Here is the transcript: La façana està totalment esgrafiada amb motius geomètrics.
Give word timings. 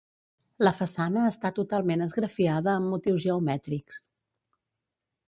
La 0.67 0.71
façana 0.77 1.25
està 1.31 1.51
totalment 1.59 2.05
esgrafiada 2.05 2.73
amb 2.79 2.93
motius 2.95 3.23
geomètrics. 3.27 4.01